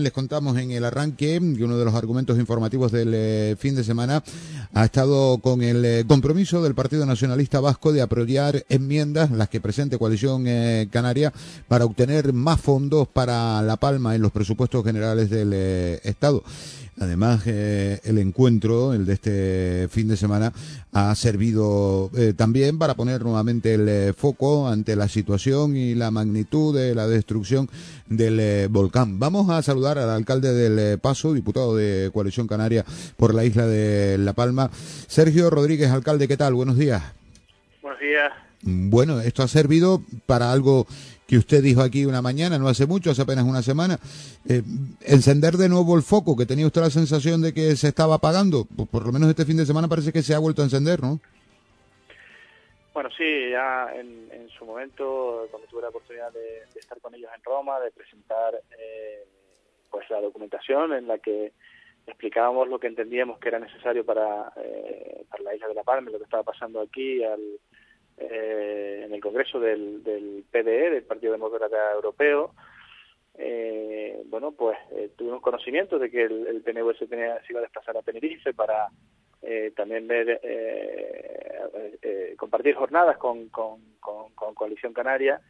[0.00, 3.82] Les contamos en el arranque que uno de los argumentos informativos del eh, fin de
[3.82, 4.22] semana
[4.72, 9.60] ha estado con el eh, compromiso del Partido Nacionalista Vasco de apoyar enmiendas, las que
[9.60, 11.32] presente Coalición eh, Canaria,
[11.66, 15.52] para obtener más fondos para La Palma en los presupuestos generales del
[16.04, 16.44] Estado.
[17.00, 20.52] Además, eh, el encuentro, el de este fin de semana,
[20.92, 26.10] ha servido eh, también para poner nuevamente el eh, foco ante la situación y la
[26.10, 27.70] magnitud de la destrucción
[28.08, 29.20] del volcán.
[29.20, 32.84] Vamos a saludar al alcalde del Paso, diputado de Coalición Canaria
[33.16, 36.52] por la isla de La Palma, Sergio Rodríguez, alcalde, ¿qué tal?
[36.54, 37.02] Buenos días.
[37.80, 38.32] Buenos días.
[38.62, 40.86] Bueno, esto ha servido para algo
[41.28, 43.98] que usted dijo aquí una mañana, no hace mucho, hace apenas una semana,
[44.48, 44.62] eh,
[45.02, 48.66] encender de nuevo el foco, que tenía usted la sensación de que se estaba apagando,
[48.76, 51.02] pues por lo menos este fin de semana parece que se ha vuelto a encender,
[51.02, 51.20] ¿no?
[52.94, 57.44] Bueno, sí, ya en, su momento, cuando tuve la oportunidad de, estar con ellos en
[57.44, 59.24] Roma, de presentar eh,
[59.90, 61.52] pues la documentación en la que
[62.06, 66.10] explicábamos lo que entendíamos que era necesario para, eh, para la isla de La Palma,
[66.10, 67.40] lo que estaba pasando aquí, al,
[68.16, 72.54] eh, en el Congreso del, del PDE, del Partido Demócrata Europeo,
[73.40, 77.60] eh, bueno, pues eh, tuvimos conocimiento de que el, el PNV se, tenía, se iba
[77.60, 78.88] a desplazar a Tenerife para
[79.42, 85.40] eh, también ver, eh, compartir jornadas con, con, con, Coalición Canaria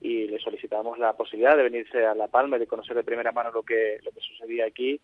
[0.00, 3.32] y le solicitamos la posibilidad de venirse a La Palma y de conocer de primera
[3.32, 5.00] mano lo que, lo que sucedía aquí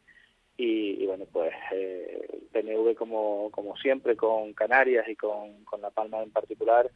[0.56, 5.88] y, bueno, pues eh, el PNV como, como siempre con Canarias y con, con La
[5.90, 6.90] Palma en particular,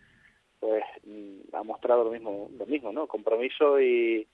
[0.61, 3.06] pues mm, ha mostrado lo mismo, lo mismo, ¿no?
[3.06, 4.27] Compromiso y,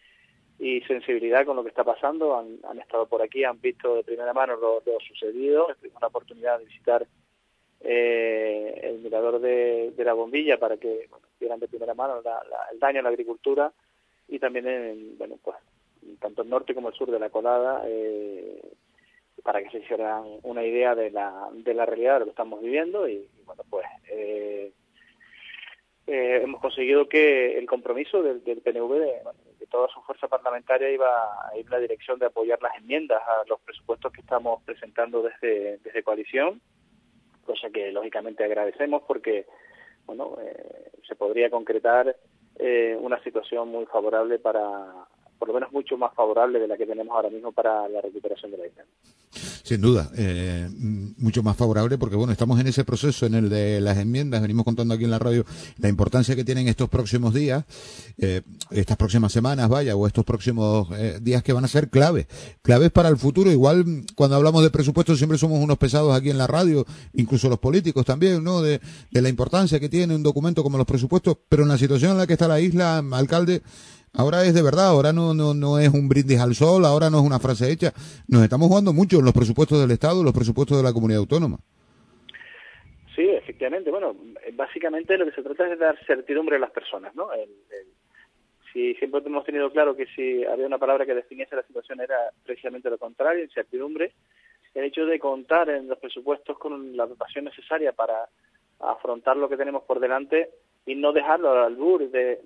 [0.61, 2.39] y sensibilidad con lo que está pasando.
[2.39, 5.69] Han, han estado por aquí, han visto de primera mano lo, sucedido.
[5.81, 7.07] Tuvimos la oportunidad de visitar
[7.81, 12.23] eh, el mirador de, de, la bombilla para que bueno, vieran de primera mano
[12.73, 13.73] el daño a la agricultura
[14.29, 15.57] y también en, bueno, pues
[16.21, 18.61] tanto el norte como el sur de la colada eh,
[19.43, 22.61] para que se hicieran una idea de la, de la realidad de lo que estamos
[22.61, 24.73] viviendo y, bueno, pues eh,
[26.07, 29.23] eh, hemos conseguido que el compromiso del, del PNV, de,
[29.71, 33.49] toda su fuerza parlamentaria, iba a ir en la dirección de apoyar las enmiendas a
[33.49, 36.61] los presupuestos que estamos presentando desde, desde coalición,
[37.45, 39.47] cosa que lógicamente agradecemos porque
[40.07, 42.17] bueno, eh, se podría concretar
[42.59, 45.07] eh, una situación muy favorable para,
[45.39, 48.51] por lo menos mucho más favorable de la que tenemos ahora mismo para la recuperación
[48.51, 48.85] de la isla.
[49.71, 50.69] Sin duda, eh,
[51.17, 54.65] mucho más favorable porque bueno, estamos en ese proceso en el de las enmiendas, venimos
[54.65, 55.47] contando aquí en la radio
[55.79, 57.65] la importancia que tienen estos próximos días,
[58.19, 58.43] eh,
[58.73, 62.27] estas próximas semanas, vaya, o estos próximos eh, días que van a ser claves,
[62.63, 63.53] claves para el futuro.
[63.53, 67.61] Igual cuando hablamos de presupuestos siempre somos unos pesados aquí en la radio, incluso los
[67.61, 68.63] políticos también, ¿no?
[68.63, 68.81] De,
[69.13, 72.19] de la importancia que tiene un documento como los presupuestos, pero en la situación en
[72.19, 73.63] la que está la isla, alcalde,
[74.13, 77.19] Ahora es de verdad, ahora no, no, no es un brindis al sol, ahora no
[77.19, 77.93] es una frase hecha.
[78.29, 81.59] Nos estamos jugando mucho en los presupuestos del Estado, los presupuestos de la comunidad autónoma.
[83.15, 83.91] Sí, efectivamente.
[83.91, 84.17] Bueno,
[84.55, 87.29] básicamente lo que se trata es de dar certidumbre a las personas, ¿no?
[88.73, 92.31] si siempre hemos tenido claro que si había una palabra que definiese la situación era
[92.45, 94.13] precisamente lo contrario, incertidumbre,
[94.75, 98.29] el hecho de contar en los presupuestos con la dotación necesaria para
[98.79, 100.51] afrontar lo que tenemos por delante
[100.87, 102.41] y no dejarlo al albur de,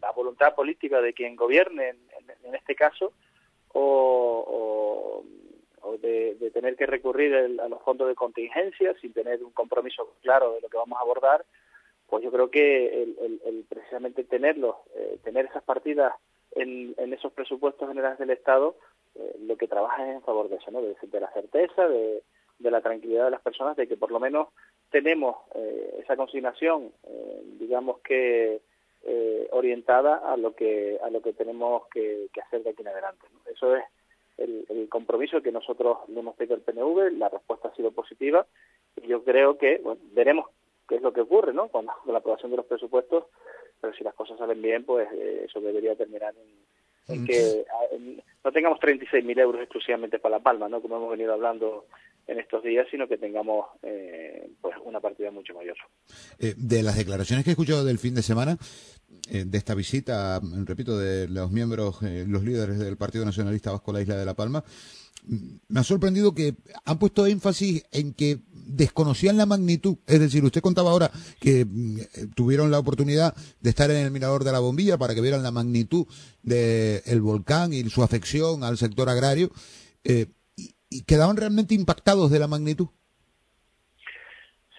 [0.00, 1.90] la voluntad política de quien gobierne
[2.44, 3.12] en, este caso
[3.72, 5.24] o,
[5.82, 10.54] o, de, tener que recurrir a los fondos de contingencia sin tener un compromiso claro
[10.54, 11.44] de lo que vamos a abordar,
[12.06, 16.12] pues yo creo que el, precisamente tenerlo, eh, tener esas partidas
[16.52, 18.76] en, en, esos presupuestos generales del Estado,
[19.14, 20.80] eh, lo que trabaja es en favor de eso, ¿no?
[20.80, 22.22] de, de la certeza, de,
[22.58, 24.48] de la tranquilidad de las personas, de que por lo menos
[24.94, 28.60] tenemos eh, esa consignación, eh, digamos que
[29.02, 33.26] eh, orientada a lo que a lo que tenemos que, hacer de aquí en adelante.
[33.52, 33.82] Eso es
[34.38, 38.46] el, compromiso que nosotros le hemos pedido al PNV, la respuesta ha sido positiva
[39.02, 40.46] y yo creo que bueno, veremos
[40.88, 41.66] qué es lo que ocurre ¿no?
[41.66, 43.24] con, la aprobación de los presupuestos,
[43.80, 46.32] pero si las cosas salen bien, pues eso debería terminar
[47.08, 47.66] en, que
[48.44, 50.80] no tengamos 36.000 euros exclusivamente para La Palma, ¿no?
[50.80, 51.86] como hemos venido hablando
[52.26, 55.76] en estos días, sino que tengamos eh, pues una partida mucho mayor.
[56.38, 58.56] Eh, de las declaraciones que he escuchado del fin de semana,
[59.30, 64.02] eh, de esta visita, repito, de los miembros, los líderes del Partido Nacionalista Vasco la
[64.02, 64.64] isla de La Palma,
[65.26, 66.54] me ha sorprendido que
[66.84, 69.96] han puesto énfasis en que desconocían la magnitud.
[70.06, 71.10] Es decir, usted contaba ahora
[71.40, 71.98] que mm,
[72.34, 75.50] tuvieron la oportunidad de estar en el mirador de la bombilla para que vieran la
[75.50, 76.06] magnitud
[76.42, 79.50] del volcán y su afección al sector agrario.
[80.04, 80.26] Eh,
[80.94, 82.86] y, quedaban realmente impactados de la magnitud.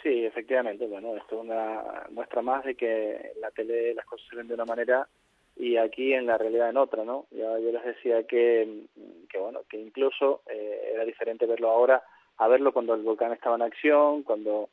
[0.01, 0.87] Sí, efectivamente.
[0.87, 4.47] Bueno, esto es una muestra más de que en la tele las cosas se ven
[4.47, 5.07] de una manera
[5.57, 7.27] y aquí en la realidad en otra, ¿no?
[7.31, 8.87] yo les decía que,
[9.29, 12.03] que bueno, que incluso eh, era diferente verlo ahora
[12.37, 14.69] a verlo cuando el volcán estaba en acción, cuando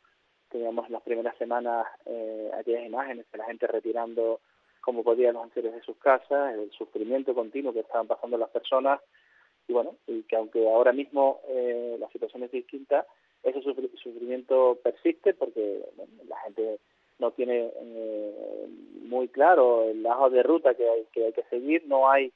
[0.51, 4.41] teníamos las primeras semanas eh, aquellas imágenes de la gente retirando
[4.81, 9.01] como podían los anteriores de sus casas, el sufrimiento continuo que estaban pasando las personas,
[9.69, 13.07] y bueno, y que aunque ahora mismo eh, la situación es distinta,
[13.43, 15.85] ese sufrimiento persiste porque
[16.29, 16.79] la gente
[17.19, 18.67] no tiene eh,
[19.05, 22.33] muy claro el lajo de ruta que hay que, hay que seguir, no hay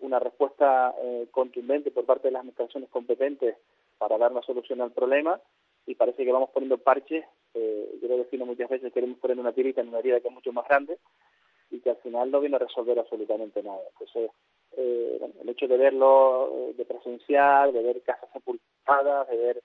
[0.00, 3.56] una respuesta eh, contundente por parte de las administraciones competentes
[3.98, 5.40] para dar una solución al problema
[5.86, 7.24] y parece que vamos poniendo parches,
[7.54, 10.34] eh, yo lo defino muchas veces, queremos poner una tirita en una herida que es
[10.34, 10.98] mucho más grande
[11.70, 13.80] y que al final no viene a resolver absolutamente nada.
[13.92, 14.30] Entonces,
[14.76, 19.62] eh, el hecho de verlo, eh, de presenciar, de ver casas sepultadas, de ver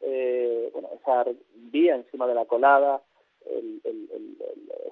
[0.00, 3.02] eh, bueno, esa vía encima de la colada,
[3.46, 4.36] el, el,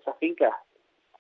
[0.01, 0.55] esas fincas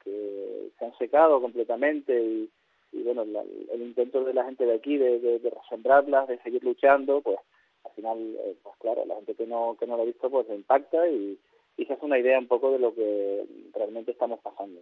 [0.04, 2.50] que se han secado completamente y,
[2.92, 7.20] bueno, el intento de la gente de aquí de, de, de resembrarlas, de seguir luchando,
[7.20, 7.38] pues
[7.84, 10.48] al final, eh, pues claro, la gente que no, que no lo ha visto, pues
[10.50, 11.38] impacta y,
[11.76, 13.44] y se hace una idea un poco de lo que
[13.74, 14.80] realmente estamos pasando.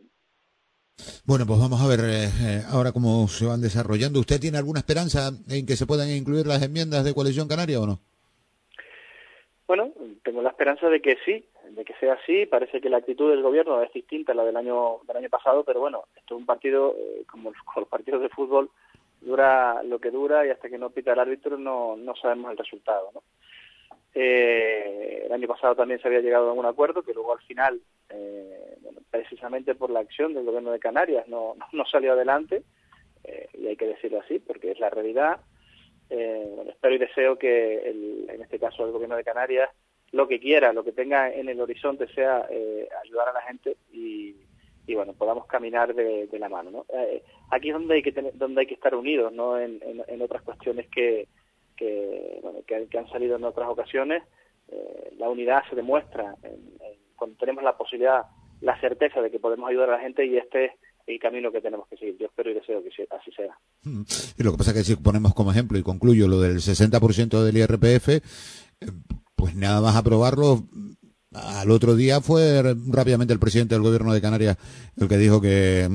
[1.26, 4.20] Bueno, pues vamos a ver eh, eh, ahora cómo se van desarrollando.
[4.20, 7.86] ¿Usted tiene alguna esperanza en que se puedan incluir las enmiendas de Coalición Canaria o
[7.86, 7.98] no?
[9.66, 9.92] Bueno,
[10.24, 12.46] tengo la esperanza de que sí, de que sea así.
[12.46, 15.64] Parece que la actitud del gobierno es distinta a la del año del año pasado,
[15.64, 16.94] pero bueno, esto es un partido
[17.30, 18.70] como los partidos de fútbol
[19.20, 22.58] dura lo que dura y hasta que no pita el árbitro no, no sabemos el
[22.58, 23.10] resultado.
[23.14, 23.22] ¿no?
[24.14, 27.80] Eh, el año pasado también se había llegado a un acuerdo que luego al final,
[28.08, 28.67] eh,
[29.10, 32.62] precisamente por la acción del gobierno de Canarias, no, no, salió adelante,
[33.24, 35.40] eh, y hay que decirlo así porque es la realidad.
[36.10, 39.68] Eh, espero y deseo que el, en este caso el gobierno de Canarias
[40.10, 43.76] lo que quiera, lo que tenga en el horizonte sea eh, ayudar a la gente
[43.92, 44.36] y,
[44.86, 46.70] y bueno, podamos caminar de, la mano.
[46.70, 46.86] ¿no?
[47.50, 50.40] Aquí es donde hay que tener, donde hay que estar unidos, no en, en, otras
[50.40, 51.28] cuestiones que,
[51.76, 54.22] que, que, han salido en otras ocasiones.
[55.18, 56.34] La unidad se demuestra
[57.18, 58.22] cuando tenemos la posibilidad,
[58.60, 60.72] la certeza de que podemos ayudar a la gente y este es
[61.06, 62.16] el camino que tenemos que seguir.
[62.18, 63.56] Yo espero y deseo que así sea.
[63.82, 64.02] Mm.
[64.38, 67.42] Y lo que pasa es que si ponemos como ejemplo, y concluyo lo del 60%
[67.42, 68.20] del IRPF, eh,
[69.34, 70.64] pues nada más aprobarlo,
[71.32, 74.56] al otro día fue rápidamente el presidente del gobierno de Canarias
[74.96, 75.88] el que dijo que,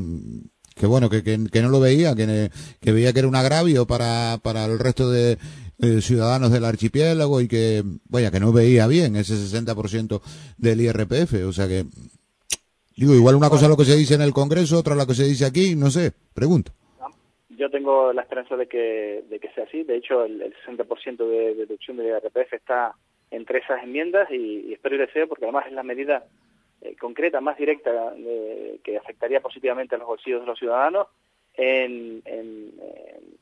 [0.75, 2.49] que bueno, que, que, no lo veía, que,
[2.79, 5.37] que, veía que era un agravio para, para el resto de
[6.01, 10.21] ciudadanos del archipiélago y que, vaya, que no veía bien ese 60%
[10.57, 11.45] del IRPF.
[11.45, 11.85] O sea que,
[12.95, 15.13] digo, igual una cosa es lo que se dice en el Congreso, otra lo que
[15.13, 16.71] se dice aquí, no sé, pregunto.
[17.49, 19.83] Yo tengo la esperanza de que, de que sea así.
[19.83, 22.93] De hecho, el, el 60% de deducción del IRPF está
[23.31, 26.25] entre esas enmiendas y, y, espero y deseo, porque además es la medida
[26.81, 31.07] eh, concreta, más directa, eh, que afectaría positivamente a los bolsillos de los ciudadanos
[31.55, 32.73] en, en,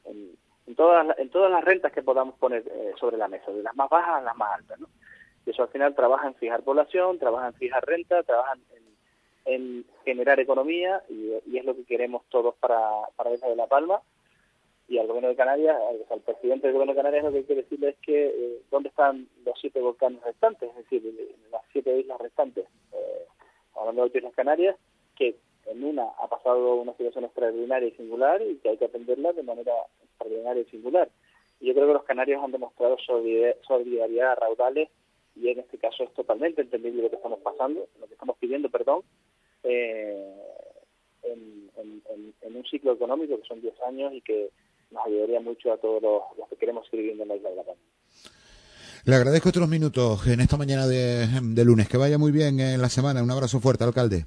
[0.06, 0.32] en,
[0.68, 3.76] en todas, en todas las rentas que podamos poner eh, sobre la mesa, de las
[3.76, 4.80] más bajas a las más altas.
[4.80, 4.88] ¿no?
[5.46, 8.81] Y eso al final trabaja en fijar población, trabaja en fijar renta, trabaja en,
[9.46, 12.80] en generar economía y, es lo que queremos todos para,
[13.16, 14.02] para Isla de La Palma
[14.88, 15.78] y al gobierno de Canarias,
[16.10, 18.90] al, presidente del gobierno de Canarias lo que hay que decirle es que eh, dónde
[18.90, 23.26] están los siete volcanes restantes, es decir, las siete islas restantes, eh,
[23.76, 24.76] hablando de Islas Canarias,
[25.16, 29.32] que en una ha pasado una situación extraordinaria y singular y que hay que atenderla
[29.34, 31.10] de manera extraordinaria y singular.
[31.60, 34.90] Y yo creo que los canarios han demostrado solidaridad raudales
[35.36, 38.70] y en este caso es totalmente entendible lo que estamos pasando, lo que estamos pidiendo,
[38.70, 39.04] perdón,
[39.64, 40.36] eh,
[41.24, 44.50] en, un ciclo económico que son 10 años y que
[44.92, 47.64] nos ayudaría mucho a todos los, que queremos seguir viviendo en la isla de La
[47.64, 47.82] Palma.
[49.06, 51.88] Le agradezco otros minutos en esta mañana de, lunes.
[51.88, 53.24] Que vaya muy bien en la semana.
[53.24, 54.26] Un abrazo fuerte, alcalde.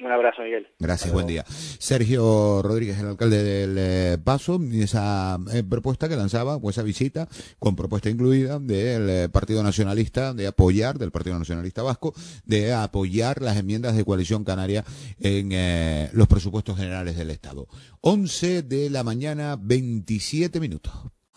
[0.00, 0.66] Un abrazo, Miguel.
[0.78, 1.44] Gracias, buen día.
[1.46, 6.82] Sergio Rodríguez, el alcalde del eh, Paso, y esa eh, propuesta que lanzaba, o esa
[6.82, 7.28] visita,
[7.58, 12.14] con propuesta incluida del eh, Partido Nacionalista, de apoyar, del Partido Nacionalista Vasco,
[12.44, 14.84] de apoyar las enmiendas de coalición canaria
[15.18, 17.68] en eh, los presupuestos generales del Estado.
[18.00, 20.92] 11 de la mañana, 27 minutos.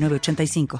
[0.00, 0.78] 906985.